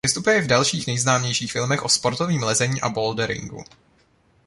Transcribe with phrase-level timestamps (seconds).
[0.07, 3.63] Vystupuje i v dalších nejznámějších filmech o sportovním lezení a boulderingu.